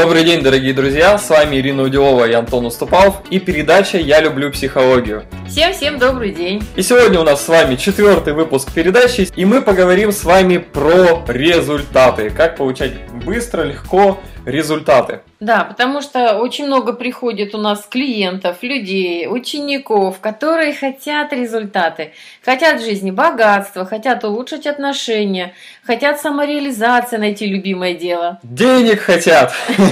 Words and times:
Добрый 0.00 0.24
день, 0.24 0.42
дорогие 0.42 0.72
друзья! 0.72 1.18
С 1.18 1.28
вами 1.28 1.56
Ирина 1.56 1.82
Удилова 1.82 2.26
и 2.26 2.32
Антон 2.32 2.64
Уступалов 2.64 3.16
и 3.28 3.38
передача 3.38 3.98
«Я 3.98 4.22
люблю 4.22 4.50
психологию». 4.50 5.24
Всем-всем 5.46 5.98
добрый 5.98 6.30
день! 6.30 6.62
И 6.74 6.80
сегодня 6.80 7.20
у 7.20 7.22
нас 7.22 7.44
с 7.44 7.48
вами 7.48 7.76
четвертый 7.76 8.32
выпуск 8.32 8.72
передачи, 8.72 9.28
и 9.36 9.44
мы 9.44 9.60
поговорим 9.60 10.10
с 10.10 10.24
вами 10.24 10.56
про 10.56 11.22
результаты. 11.28 12.30
Как 12.30 12.56
получать 12.56 12.92
быстро, 13.26 13.62
легко 13.62 14.18
результаты. 14.46 15.20
Да, 15.38 15.64
потому 15.64 16.02
что 16.02 16.38
очень 16.38 16.66
много 16.66 16.92
приходит 16.92 17.54
у 17.54 17.58
нас 17.58 17.86
клиентов, 17.88 18.58
людей, 18.62 19.26
учеников, 19.28 20.20
которые 20.20 20.74
хотят 20.74 21.32
результаты, 21.32 22.12
хотят 22.44 22.80
в 22.80 22.84
жизни 22.84 23.10
богатства, 23.10 23.86
хотят 23.86 24.24
улучшить 24.24 24.66
отношения, 24.66 25.54
хотят 25.82 26.20
самореализации, 26.20 27.16
найти 27.16 27.46
любимое 27.46 27.94
дело. 27.94 28.38
Денег 28.42 29.00
хотят. 29.00 29.52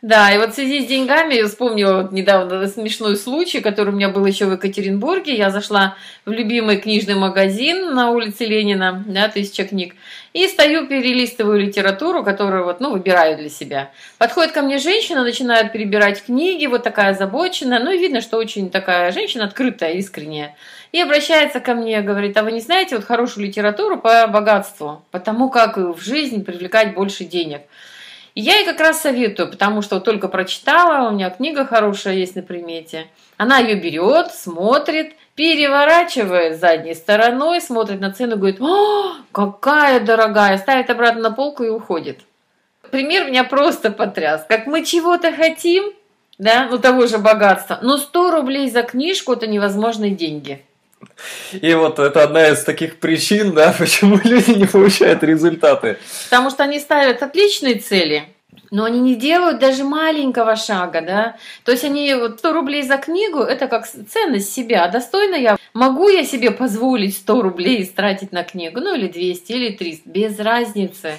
Да, 0.00 0.32
и 0.32 0.38
вот 0.38 0.52
в 0.52 0.54
связи 0.54 0.84
с 0.84 0.86
деньгами 0.86 1.42
вспомнила 1.42 2.02
вот 2.02 2.12
недавно 2.12 2.64
смешной 2.68 3.16
случай, 3.16 3.60
который 3.60 3.92
у 3.92 3.96
меня 3.96 4.08
был 4.08 4.24
еще 4.24 4.44
в 4.46 4.52
Екатеринбурге. 4.52 5.34
Я 5.34 5.50
зашла 5.50 5.96
в 6.24 6.30
любимый 6.30 6.76
книжный 6.76 7.16
магазин 7.16 7.94
на 7.94 8.10
улице 8.10 8.44
Ленина, 8.44 9.04
да, 9.08 9.26
тысяча 9.26 9.64
книг, 9.64 9.96
и 10.34 10.46
стою, 10.46 10.86
перелистываю 10.86 11.60
литературу, 11.60 12.22
которую 12.22 12.64
вот, 12.64 12.78
ну, 12.78 12.92
выбираю 12.92 13.36
для 13.38 13.48
себя. 13.48 13.90
Подходит 14.18 14.52
ко 14.52 14.62
мне 14.62 14.78
женщина, 14.78 15.24
начинает 15.24 15.72
перебирать 15.72 16.22
книги, 16.22 16.66
вот 16.66 16.84
такая 16.84 17.10
озабоченная, 17.10 17.80
ну, 17.80 17.90
и 17.90 17.98
видно, 17.98 18.20
что 18.20 18.36
очень 18.36 18.70
такая 18.70 19.10
женщина 19.10 19.46
открытая, 19.46 19.94
искренняя. 19.94 20.54
И 20.92 21.00
обращается 21.00 21.58
ко 21.58 21.74
мне, 21.74 22.02
говорит, 22.02 22.36
а 22.36 22.44
вы 22.44 22.52
не 22.52 22.60
знаете 22.60 22.94
вот 22.94 23.04
хорошую 23.04 23.46
литературу 23.46 23.98
по 23.98 24.28
богатству, 24.28 25.04
потому 25.10 25.50
как 25.50 25.76
в 25.76 26.00
жизнь 26.00 26.44
привлекать 26.44 26.94
больше 26.94 27.24
денег? 27.24 27.62
И 28.34 28.40
я 28.40 28.56
ей 28.56 28.64
как 28.64 28.80
раз 28.80 29.00
советую, 29.00 29.50
потому 29.50 29.82
что 29.82 30.00
только 30.00 30.28
прочитала, 30.28 31.08
у 31.08 31.12
меня 31.12 31.30
книга 31.30 31.64
хорошая 31.64 32.14
есть 32.14 32.36
на 32.36 32.42
примете. 32.42 33.06
Она 33.36 33.58
ее 33.58 33.76
берет, 33.76 34.32
смотрит, 34.32 35.14
переворачивает 35.34 36.58
задней 36.58 36.94
стороной, 36.94 37.60
смотрит 37.60 38.00
на 38.00 38.12
цену, 38.12 38.36
говорит, 38.36 38.60
о, 38.60 39.14
какая 39.32 40.00
дорогая, 40.00 40.58
ставит 40.58 40.90
обратно 40.90 41.22
на 41.22 41.30
полку 41.30 41.62
и 41.62 41.68
уходит. 41.68 42.20
Пример 42.90 43.26
меня 43.26 43.44
просто 43.44 43.90
потряс. 43.90 44.44
Как 44.48 44.66
мы 44.66 44.84
чего-то 44.84 45.32
хотим, 45.32 45.92
да, 46.38 46.68
ну 46.70 46.78
того 46.78 47.06
же 47.06 47.18
богатства, 47.18 47.78
но 47.82 47.98
100 47.98 48.30
рублей 48.30 48.70
за 48.70 48.82
книжку– 48.82 49.32
это 49.34 49.46
невозможные 49.46 50.12
деньги. 50.12 50.64
И 51.52 51.74
вот 51.74 51.98
это 51.98 52.22
одна 52.22 52.48
из 52.48 52.62
таких 52.64 52.98
причин, 52.98 53.52
да, 53.54 53.72
почему 53.78 54.20
люди 54.22 54.50
не 54.52 54.66
получают 54.66 55.22
результаты. 55.22 55.98
Потому 56.24 56.50
что 56.50 56.64
они 56.64 56.78
ставят 56.78 57.22
отличные 57.22 57.76
цели, 57.76 58.24
но 58.70 58.84
они 58.84 59.00
не 59.00 59.14
делают 59.14 59.58
даже 59.58 59.84
маленького 59.84 60.56
шага, 60.56 61.00
да. 61.00 61.36
То 61.64 61.72
есть 61.72 61.84
они 61.84 62.14
вот 62.14 62.38
100 62.38 62.52
рублей 62.52 62.82
за 62.82 62.98
книгу, 62.98 63.40
это 63.40 63.66
как 63.66 63.86
ценность 63.86 64.52
себя. 64.52 64.88
Достойно 64.88 65.34
я, 65.34 65.56
могу 65.72 66.08
я 66.08 66.24
себе 66.24 66.50
позволить 66.50 67.16
100 67.16 67.42
рублей 67.42 67.84
тратить 67.86 68.32
на 68.32 68.44
книгу, 68.44 68.80
ну 68.80 68.94
или 68.94 69.08
200, 69.08 69.52
или 69.52 69.76
300, 69.76 70.08
без 70.08 70.38
разницы. 70.38 71.14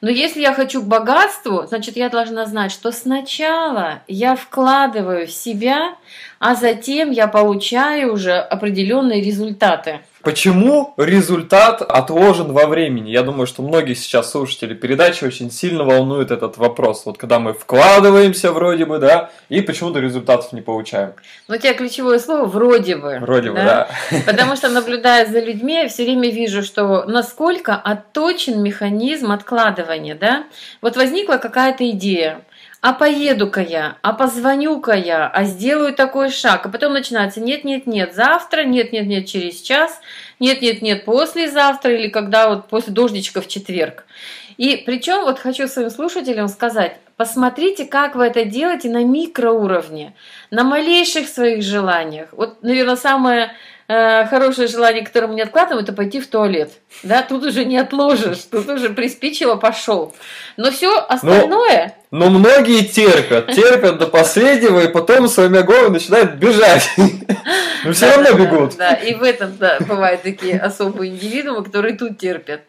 Но 0.00 0.10
если 0.10 0.40
я 0.40 0.52
хочу 0.52 0.82
к 0.82 0.86
богатству, 0.86 1.64
значит, 1.66 1.96
я 1.96 2.08
должна 2.08 2.46
знать, 2.46 2.72
что 2.72 2.92
сначала 2.92 4.02
я 4.08 4.36
вкладываю 4.36 5.26
в 5.26 5.32
себя, 5.32 5.94
а 6.38 6.54
затем 6.54 7.10
я 7.10 7.28
получаю 7.28 8.12
уже 8.12 8.34
определенные 8.34 9.22
результаты. 9.22 10.00
Почему 10.26 10.92
результат 10.96 11.82
отложен 11.82 12.50
во 12.50 12.66
времени? 12.66 13.10
Я 13.10 13.22
думаю, 13.22 13.46
что 13.46 13.62
многих 13.62 13.96
сейчас 13.96 14.32
слушателей 14.32 14.74
передачи 14.74 15.22
очень 15.22 15.52
сильно 15.52 15.84
волнует 15.84 16.32
этот 16.32 16.56
вопрос. 16.56 17.06
Вот 17.06 17.16
когда 17.16 17.38
мы 17.38 17.52
вкладываемся 17.52 18.50
вроде 18.50 18.86
бы, 18.86 18.98
да, 18.98 19.30
и 19.48 19.60
почему-то 19.60 20.00
результатов 20.00 20.52
не 20.52 20.62
получаем. 20.62 21.12
Ну, 21.46 21.54
у 21.54 21.58
тебя 21.58 21.74
ключевое 21.74 22.18
слово 22.18 22.44
«вроде 22.46 22.96
бы». 22.96 23.18
Вроде 23.20 23.50
бы, 23.50 23.58
да. 23.58 23.88
Потому 24.26 24.56
что, 24.56 24.68
наблюдая 24.68 25.26
за 25.26 25.38
людьми, 25.38 25.74
я 25.74 25.88
все 25.88 26.02
время 26.02 26.28
вижу, 26.32 26.64
что 26.64 27.04
насколько 27.04 27.76
отточен 27.76 28.60
механизм 28.60 29.30
откладывания, 29.30 30.16
да. 30.16 30.46
Вот 30.82 30.96
возникла 30.96 31.36
какая-то 31.36 31.88
идея– 31.88 32.40
а 32.86 32.92
поеду-ка 32.92 33.62
я, 33.62 33.98
а 34.02 34.12
позвоню-ка 34.12 34.92
я, 34.92 35.26
а 35.26 35.42
сделаю 35.42 35.92
такой 35.92 36.30
шаг. 36.30 36.66
А 36.66 36.68
потом 36.68 36.92
начинается 36.92 37.40
нет-нет-нет, 37.40 38.14
завтра, 38.14 38.62
нет-нет-нет, 38.62 39.26
через 39.26 39.60
час, 39.60 40.00
нет-нет-нет, 40.38 41.04
послезавтра 41.04 41.92
или 41.92 42.06
когда 42.06 42.48
вот 42.48 42.68
после 42.68 42.92
дождичка 42.92 43.40
в 43.40 43.48
четверг. 43.48 44.04
И 44.56 44.84
причем 44.86 45.22
вот 45.22 45.40
хочу 45.40 45.66
своим 45.66 45.90
слушателям 45.90 46.46
сказать, 46.46 47.00
посмотрите, 47.16 47.84
как 47.84 48.14
вы 48.14 48.26
это 48.26 48.44
делаете 48.44 48.88
на 48.88 49.04
микроуровне, 49.04 50.14
на 50.50 50.64
малейших 50.64 51.28
своих 51.28 51.62
желаниях. 51.62 52.28
Вот, 52.32 52.62
наверное, 52.62 52.96
самое 52.96 53.52
Э, 53.88 54.26
хорошее 54.26 54.66
желание, 54.66 55.04
которое 55.04 55.28
мы 55.28 55.36
не 55.36 55.42
откладываем, 55.42 55.84
это 55.84 55.92
пойти 55.92 56.20
в 56.20 56.26
туалет. 56.26 56.72
Да, 57.04 57.22
тут 57.22 57.44
уже 57.44 57.64
не 57.64 57.78
отложишь, 57.78 58.38
тут 58.50 58.68
уже 58.68 58.90
приспичило, 58.90 59.54
пошел. 59.54 60.12
Но 60.56 60.72
все 60.72 60.98
остальное... 60.98 61.94
Но, 62.10 62.28
но 62.28 62.38
многие 62.38 62.84
терпят, 62.84 63.52
терпят 63.54 63.98
до 63.98 64.08
последнего, 64.08 64.80
и 64.80 64.88
потом 64.88 65.28
своими 65.28 65.60
головой 65.60 65.90
начинают 65.90 66.34
бежать. 66.34 66.90
Но 67.84 67.92
все 67.92 68.10
равно 68.10 68.32
бегут. 68.32 68.76
Да, 68.76 68.94
и 68.94 69.14
в 69.14 69.22
этом 69.22 69.56
бывают 69.86 70.22
такие 70.22 70.58
особые 70.58 71.12
индивидуумы, 71.12 71.62
которые 71.62 71.96
тут 71.96 72.18
терпят. 72.18 72.62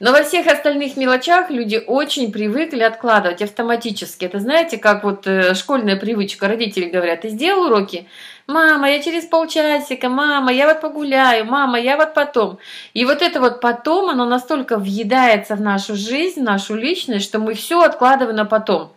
Но 0.00 0.12
во 0.12 0.22
всех 0.22 0.46
остальных 0.46 0.96
мелочах 0.96 1.50
люди 1.50 1.82
очень 1.86 2.32
привыкли 2.32 2.82
откладывать 2.82 3.42
автоматически. 3.42 4.24
Это 4.24 4.38
знаете, 4.38 4.78
как 4.78 5.04
вот 5.04 5.26
э, 5.26 5.54
школьная 5.54 5.96
привычка. 5.96 6.48
Родители 6.48 6.86
говорят, 6.86 7.22
ты 7.22 7.28
сделал 7.28 7.66
уроки? 7.66 8.08
Мама, 8.46 8.90
я 8.90 9.00
через 9.00 9.24
полчасика, 9.24 10.08
мама, 10.08 10.52
я 10.52 10.66
вот 10.66 10.80
погуляю, 10.80 11.44
мама, 11.44 11.78
я 11.78 11.96
вот 11.96 12.12
потом. 12.12 12.58
И 12.92 13.04
вот 13.04 13.22
это 13.22 13.40
вот 13.40 13.60
потом, 13.60 14.10
оно 14.10 14.24
настолько 14.24 14.78
въедается 14.78 15.54
в 15.54 15.60
нашу 15.60 15.94
жизнь, 15.94 16.40
в 16.40 16.44
нашу 16.44 16.74
личность, 16.74 17.24
что 17.24 17.38
мы 17.38 17.54
все 17.54 17.80
откладываем 17.80 18.36
на 18.36 18.44
потом. 18.44 18.92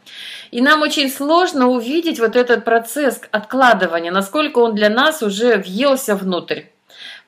И 0.49 0.61
нам 0.61 0.81
очень 0.81 1.11
сложно 1.11 1.67
увидеть 1.67 2.19
вот 2.19 2.35
этот 2.35 2.65
процесс 2.65 3.21
откладывания, 3.31 4.11
насколько 4.11 4.59
он 4.59 4.73
для 4.73 4.89
нас 4.89 5.21
уже 5.21 5.57
въелся 5.57 6.15
внутрь. 6.15 6.63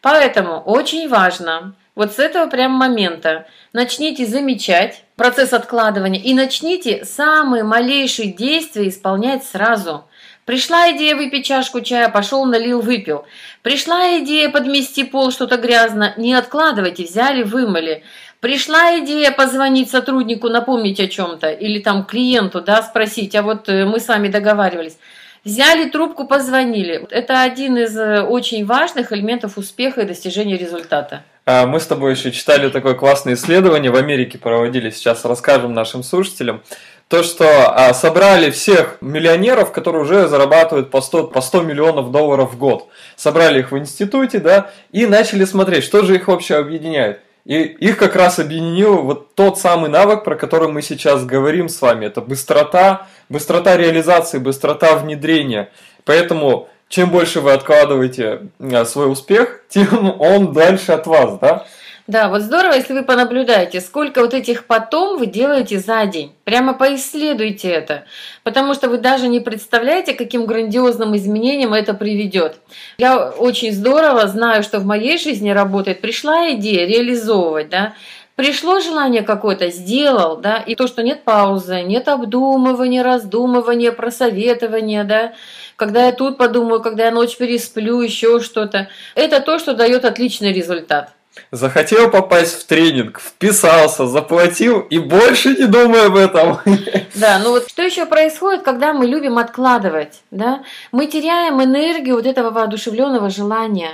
Поэтому 0.01 0.59
очень 0.59 1.07
важно 1.07 1.73
вот 1.97 2.13
с 2.13 2.19
этого 2.19 2.47
прям 2.47 2.73
момента 2.73 3.47
начните 3.73 4.27
замечать 4.27 5.03
процесс 5.15 5.51
откладывания 5.51 6.21
и 6.21 6.35
начните 6.35 7.03
самые 7.03 7.63
малейшие 7.63 8.31
действия 8.31 8.87
исполнять 8.87 9.43
сразу. 9.43 10.05
Пришла 10.45 10.91
идея 10.91 11.15
выпить 11.15 11.47
чашку 11.47 11.81
чая, 11.81 12.09
пошел, 12.09 12.45
налил, 12.45 12.81
выпил. 12.81 13.25
Пришла 13.63 14.19
идея 14.19 14.49
подмести 14.49 15.05
пол, 15.05 15.31
что-то 15.31 15.57
грязно, 15.57 16.13
не 16.17 16.35
откладывайте, 16.35 17.03
взяли, 17.03 17.41
вымыли. 17.41 18.03
Пришла 18.41 18.99
идея 18.99 19.31
позвонить 19.31 19.89
сотруднику, 19.89 20.49
напомнить 20.49 20.99
о 20.99 21.07
чем-то, 21.07 21.49
или 21.49 21.79
там 21.79 22.05
клиенту, 22.05 22.61
да, 22.61 22.83
спросить, 22.83 23.33
а 23.33 23.41
вот 23.41 23.69
э, 23.69 23.85
мы 23.85 23.99
с 23.99 24.07
вами 24.07 24.27
договаривались. 24.27 24.99
Взяли 25.43 25.89
трубку, 25.89 26.27
позвонили. 26.27 27.07
Это 27.09 27.41
один 27.41 27.75
из 27.75 27.97
э, 27.97 28.21
очень 28.21 28.67
важных 28.67 29.11
элементов 29.11 29.57
успеха 29.57 30.01
и 30.01 30.05
достижения 30.05 30.57
результата. 30.57 31.23
А, 31.49 31.65
мы 31.65 31.79
с 31.79 31.87
тобой 31.87 32.11
еще 32.11 32.33
читали 32.33 32.67
такое 32.67 32.93
классное 32.93 33.35
исследование, 33.35 33.89
в 33.89 33.95
Америке 33.95 34.37
проводили, 34.37 34.89
сейчас 34.89 35.23
расскажем 35.23 35.73
нашим 35.73 36.03
слушателям. 36.03 36.61
То, 37.07 37.23
что 37.23 37.73
а, 37.73 37.93
собрали 37.93 38.51
всех 38.51 38.97
миллионеров, 38.99 39.71
которые 39.71 40.01
уже 40.01 40.27
зарабатывают 40.27 40.91
по 40.91 40.99
100, 40.99 41.27
по 41.27 41.39
100 41.39 41.61
миллионов 41.61 42.11
долларов 42.11 42.51
в 42.51 42.57
год. 42.57 42.89
Собрали 43.15 43.59
их 43.59 43.71
в 43.71 43.77
институте, 43.77 44.39
да, 44.39 44.71
и 44.91 45.05
начали 45.05 45.45
смотреть, 45.45 45.85
что 45.85 46.03
же 46.03 46.15
их 46.15 46.27
вообще 46.27 46.55
объединяет. 46.55 47.21
И 47.45 47.61
их 47.61 47.95
как 47.95 48.17
раз 48.17 48.39
объединил 48.39 49.03
вот 49.03 49.33
тот 49.33 49.57
самый 49.57 49.89
навык, 49.89 50.25
про 50.25 50.35
который 50.35 50.67
мы 50.67 50.81
сейчас 50.81 51.23
говорим 51.23 51.69
с 51.69 51.81
вами. 51.81 52.07
Это 52.07 52.19
быстрота, 52.19 53.07
быстрота 53.29 53.77
реализации, 53.77 54.39
быстрота 54.39 54.97
внедрения. 54.97 55.71
Поэтому 56.03 56.67
чем 56.89 57.09
больше 57.11 57.41
вы 57.41 57.51
откладываете 57.53 58.49
э, 58.59 58.85
свой 58.85 59.11
успех, 59.11 59.61
тем 59.69 60.19
он 60.19 60.53
дальше 60.53 60.91
от 60.91 61.07
вас, 61.07 61.39
да? 61.39 61.65
Да, 62.07 62.29
вот 62.29 62.41
здорово, 62.41 62.75
если 62.75 62.93
вы 62.93 63.03
понаблюдаете, 63.03 63.81
сколько 63.81 64.21
вот 64.21 64.33
этих 64.33 64.65
потом 64.65 65.19
вы 65.19 65.25
делаете 65.25 65.77
за 65.77 66.05
день. 66.05 66.33
Прямо 66.45 66.73
поисследуйте 66.73 67.69
это, 67.69 68.05
потому 68.43 68.73
что 68.73 68.87
вы 68.87 68.97
даже 68.97 69.27
не 69.27 69.41
представляете, 69.41 70.13
каким 70.13 70.45
грандиозным 70.45 71.17
изменениям 71.17 71.73
это 71.73 71.93
приведет. 71.93 72.59
Я 72.97 73.27
очень 73.31 73.73
здорово 73.73 74.25
знаю, 74.27 74.63
что 74.63 74.79
в 74.79 74.85
моей 74.85 75.17
жизни 75.17 75.49
работает. 75.49 75.99
Пришла 75.99 76.53
идея 76.53 76.87
реализовывать, 76.87 77.67
да, 77.67 77.93
пришло 78.37 78.79
желание 78.79 79.23
какое-то, 79.23 79.69
сделал, 79.69 80.37
да, 80.37 80.59
и 80.59 80.75
то, 80.75 80.87
что 80.87 81.03
нет 81.03 81.23
паузы, 81.23 81.81
нет 81.81 82.07
обдумывания, 82.07 83.03
раздумывания, 83.03 83.91
просоветования, 83.91 85.03
да, 85.03 85.33
когда 85.75 86.05
я 86.05 86.11
тут 86.13 86.37
подумаю, 86.37 86.81
когда 86.81 87.05
я 87.05 87.11
ночь 87.11 87.35
пересплю, 87.35 87.99
еще 88.01 88.39
что-то. 88.39 88.89
Это 89.15 89.41
то, 89.41 89.59
что 89.59 89.73
дает 89.73 90.05
отличный 90.05 90.53
результат. 90.53 91.11
Захотел 91.51 92.09
попасть 92.09 92.61
в 92.61 92.65
тренинг, 92.65 93.19
вписался, 93.19 94.07
заплатил 94.07 94.81
и 94.81 94.97
больше 94.97 95.55
не 95.55 95.65
думай 95.65 96.05
об 96.05 96.15
этом. 96.15 96.59
Да, 97.15 97.39
ну 97.43 97.49
вот 97.49 97.67
что 97.69 97.81
еще 97.81 98.05
происходит, 98.05 98.61
когда 98.61 98.93
мы 98.93 99.07
любим 99.07 99.39
откладывать, 99.39 100.21
да? 100.29 100.63
Мы 100.91 101.07
теряем 101.07 101.63
энергию 101.63 102.15
вот 102.15 102.27
этого 102.27 102.51
воодушевленного 102.51 103.31
желания. 103.31 103.93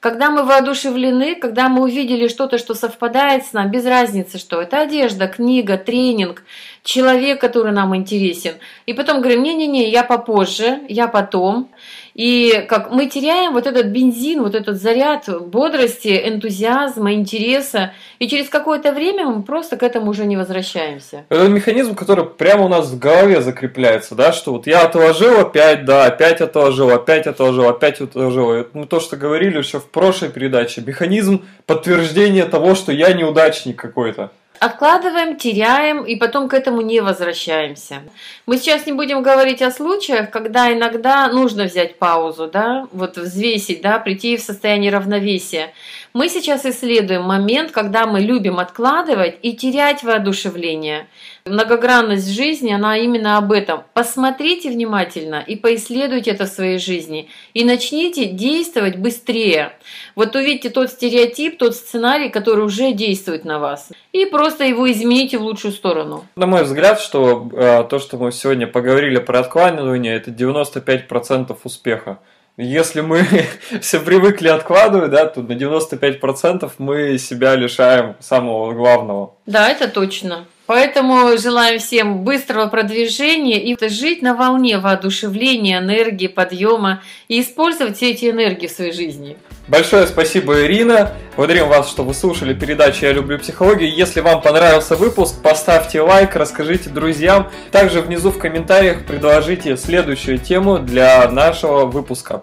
Когда 0.00 0.30
мы 0.30 0.44
воодушевлены, 0.44 1.34
когда 1.34 1.68
мы 1.68 1.82
увидели 1.82 2.26
что-то, 2.26 2.56
что 2.56 2.74
совпадает 2.74 3.44
с 3.44 3.52
нами, 3.52 3.70
без 3.70 3.84
разницы 3.84 4.38
что, 4.38 4.62
это 4.62 4.80
одежда, 4.80 5.28
книга, 5.28 5.76
тренинг, 5.76 6.42
человек, 6.82 7.38
который 7.38 7.72
нам 7.72 7.94
интересен. 7.94 8.54
И 8.86 8.94
потом 8.94 9.20
говорим, 9.20 9.42
не-не-не, 9.42 9.90
я 9.90 10.02
попозже, 10.02 10.80
я 10.88 11.06
потом. 11.06 11.68
И 12.14 12.66
как 12.68 12.90
мы 12.90 13.06
теряем 13.06 13.52
вот 13.52 13.66
этот 13.66 13.86
бензин, 13.86 14.42
вот 14.42 14.54
этот 14.54 14.80
заряд 14.80 15.28
бодрости, 15.48 16.20
энтузиазма, 16.24 17.12
интереса, 17.12 17.92
и 18.18 18.28
через 18.28 18.48
какое-то 18.48 18.92
время 18.92 19.26
мы 19.26 19.42
просто 19.42 19.76
к 19.76 19.82
этому 19.82 20.10
уже 20.10 20.26
не 20.26 20.36
возвращаемся. 20.36 21.24
Это 21.28 21.48
механизм, 21.48 21.94
который 21.94 22.24
прямо 22.24 22.64
у 22.64 22.68
нас 22.68 22.88
в 22.88 22.98
голове 22.98 23.40
закрепляется, 23.42 24.14
да, 24.14 24.32
что 24.32 24.52
вот 24.52 24.66
я 24.66 24.82
отложил 24.82 25.40
опять, 25.40 25.84
да, 25.84 26.06
опять 26.06 26.40
отложил, 26.40 26.90
опять 26.90 27.26
отложил, 27.26 27.68
опять 27.68 28.00
отложил. 28.00 28.66
Мы 28.72 28.86
то, 28.86 28.98
что 28.98 29.16
говорили 29.16 29.58
еще 29.58 29.78
в 29.78 29.86
прошлой 29.90 30.30
передаче. 30.30 30.80
Механизм 30.80 31.44
подтверждения 31.66 32.46
того, 32.46 32.74
что 32.74 32.92
я 32.92 33.12
неудачник 33.12 33.76
какой-то 33.80 34.30
откладываем, 34.60 35.36
теряем 35.36 36.04
и 36.04 36.16
потом 36.16 36.46
к 36.46 36.54
этому 36.54 36.82
не 36.82 37.00
возвращаемся. 37.00 38.02
Мы 38.44 38.58
сейчас 38.58 38.86
не 38.86 38.92
будем 38.92 39.22
говорить 39.22 39.62
о 39.62 39.70
случаях, 39.70 40.30
когда 40.30 40.70
иногда 40.70 41.28
нужно 41.28 41.64
взять 41.64 41.98
паузу, 41.98 42.46
да, 42.46 42.86
вот 42.92 43.16
взвесить, 43.16 43.80
да, 43.80 43.98
прийти 43.98 44.36
в 44.36 44.42
состояние 44.42 44.92
равновесия. 44.92 45.72
Мы 46.12 46.28
сейчас 46.28 46.66
исследуем 46.66 47.22
момент, 47.22 47.70
когда 47.70 48.06
мы 48.06 48.20
любим 48.20 48.58
откладывать 48.58 49.38
и 49.40 49.54
терять 49.54 50.02
воодушевление. 50.02 51.06
Многогранность 51.50 52.30
жизни, 52.30 52.72
она 52.72 52.96
именно 52.96 53.36
об 53.36 53.50
этом. 53.50 53.82
Посмотрите 53.92 54.70
внимательно 54.70 55.42
и 55.44 55.56
поисследуйте 55.56 56.30
это 56.30 56.44
в 56.44 56.48
своей 56.48 56.78
жизни. 56.78 57.28
И 57.54 57.64
начните 57.64 58.26
действовать 58.26 58.96
быстрее. 58.96 59.72
Вот 60.14 60.36
увидите 60.36 60.70
тот 60.70 60.90
стереотип, 60.90 61.58
тот 61.58 61.74
сценарий, 61.74 62.28
который 62.28 62.64
уже 62.64 62.92
действует 62.92 63.44
на 63.44 63.58
вас. 63.58 63.88
И 64.12 64.26
просто 64.26 64.64
его 64.64 64.90
измените 64.90 65.38
в 65.38 65.42
лучшую 65.42 65.72
сторону. 65.72 66.24
На 66.36 66.46
мой 66.46 66.62
взгляд, 66.62 67.00
что 67.00 67.50
э, 67.52 67.84
то, 67.90 67.98
что 67.98 68.16
мы 68.16 68.30
сегодня 68.30 68.68
поговорили 68.68 69.18
про 69.18 69.40
откладывание, 69.40 70.14
это 70.14 70.30
95% 70.30 71.58
успеха. 71.64 72.20
Если 72.56 73.00
мы 73.00 73.26
все 73.80 73.98
привыкли 73.98 74.48
откладывать, 74.48 75.10
да, 75.10 75.26
то 75.26 75.40
на 75.40 75.52
95% 75.52 76.70
мы 76.78 77.18
себя 77.18 77.56
лишаем 77.56 78.16
самого 78.20 78.72
главного. 78.72 79.34
Да, 79.46 79.68
это 79.68 79.88
точно. 79.88 80.46
Поэтому 80.70 81.36
желаем 81.36 81.80
всем 81.80 82.22
быстрого 82.22 82.68
продвижения 82.68 83.60
и 83.60 83.76
жить 83.88 84.22
на 84.22 84.36
волне 84.36 84.78
воодушевления, 84.78 85.80
энергии, 85.80 86.28
подъема 86.28 87.02
и 87.26 87.40
использовать 87.40 87.96
все 87.96 88.12
эти 88.12 88.30
энергии 88.30 88.68
в 88.68 88.70
своей 88.70 88.92
жизни. 88.92 89.36
Большое 89.66 90.06
спасибо, 90.06 90.62
Ирина. 90.62 91.10
Благодарим 91.36 91.66
вас, 91.66 91.90
что 91.90 92.04
вы 92.04 92.14
слушали 92.14 92.54
передачу 92.54 93.04
«Я 93.04 93.10
люблю 93.10 93.40
психологию». 93.40 93.92
Если 93.92 94.20
вам 94.20 94.42
понравился 94.42 94.94
выпуск, 94.94 95.42
поставьте 95.42 96.02
лайк, 96.02 96.36
расскажите 96.36 96.88
друзьям. 96.88 97.50
Также 97.72 98.00
внизу 98.00 98.30
в 98.30 98.38
комментариях 98.38 99.04
предложите 99.06 99.76
следующую 99.76 100.38
тему 100.38 100.78
для 100.78 101.28
нашего 101.32 101.86
выпуска. 101.86 102.38